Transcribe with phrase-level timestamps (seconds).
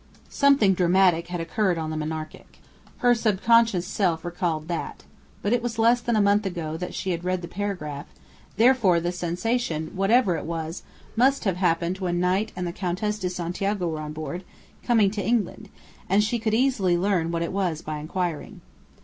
[0.29, 2.57] Something dramatic had occurred on the Monarchic.
[3.05, 5.03] Her subconscious self recalled that.
[5.43, 8.07] But it was less than a month ago that she had read the paragraph,
[8.57, 10.81] therefore the sensation, whatever it was,
[11.15, 14.43] must have happened when Knight and the Countess de Santiago were on board,
[14.81, 15.69] coming to England,
[16.09, 18.61] and she could easily learn what it was by inquiring.